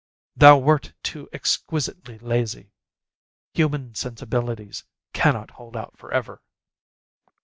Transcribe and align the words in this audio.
Thou 0.35 0.57
wert 0.57 0.93
too 1.03 1.29
exquisitely 1.31 2.17
lazy. 2.17 2.71
Human 3.53 3.93
sensibilities 3.93 4.83
cannot 5.13 5.51
hold 5.51 5.77
out 5.77 5.95
forever. 5.95 6.41